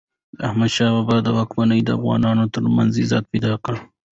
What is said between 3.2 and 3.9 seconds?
پیدا کړ.